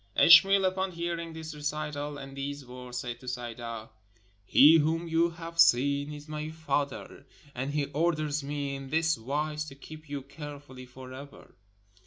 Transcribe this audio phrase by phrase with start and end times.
[0.17, 3.89] Ishmael, upon hearing this recital and these words, said to Sayda:
[4.47, 9.63] "He whom you have seen is my father, and he orders me in this wise
[9.65, 11.53] to keep you carefully for ever."